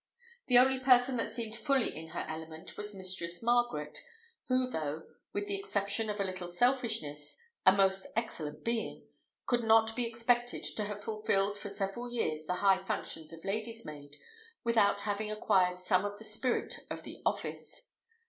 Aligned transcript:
The 0.47 0.57
only 0.57 0.79
person 0.79 1.15
that 1.17 1.29
seemed 1.29 1.55
fully 1.55 1.95
in 1.95 2.07
her 2.07 2.25
element 2.27 2.75
was 2.75 2.95
Mistress 2.95 3.43
Margaret, 3.43 3.99
who, 4.47 4.67
though, 4.67 5.03
with 5.31 5.45
the 5.45 5.53
exception 5.55 6.09
of 6.09 6.19
a 6.19 6.23
little 6.23 6.49
selfishness, 6.49 7.37
a 7.67 7.71
most 7.71 8.07
excellent 8.15 8.63
being, 8.63 9.03
could 9.45 9.63
not 9.63 9.95
be 9.95 10.07
expected 10.07 10.63
to 10.63 10.85
have 10.85 11.03
fulfilled 11.03 11.55
for 11.59 11.69
several 11.69 12.11
years 12.11 12.45
the 12.47 12.55
high 12.65 12.83
functions 12.83 13.31
of 13.31 13.45
lady's 13.45 13.85
maid 13.85 14.17
without 14.63 15.01
having 15.01 15.29
acquired 15.29 15.79
some 15.79 16.03
of 16.03 16.17
the 16.17 16.25
spirit 16.25 16.79
of 16.89 17.03
the 17.03 17.21
office. 17.23 17.89